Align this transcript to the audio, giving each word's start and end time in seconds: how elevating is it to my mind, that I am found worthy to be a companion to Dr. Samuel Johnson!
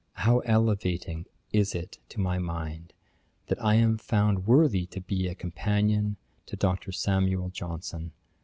how 0.13 0.39
elevating 0.39 1.27
is 1.51 1.75
it 1.75 1.99
to 2.09 2.19
my 2.19 2.39
mind, 2.39 2.91
that 3.49 3.63
I 3.63 3.75
am 3.75 3.99
found 3.99 4.47
worthy 4.47 4.87
to 4.87 4.99
be 4.99 5.27
a 5.27 5.35
companion 5.35 6.17
to 6.47 6.55
Dr. 6.55 6.91
Samuel 6.91 7.49
Johnson! 7.51 8.11